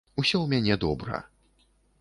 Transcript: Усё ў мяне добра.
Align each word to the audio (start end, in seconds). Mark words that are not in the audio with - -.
Усё 0.21 0.33
ў 0.41 0.47
мяне 0.53 0.79
добра. 0.85 1.21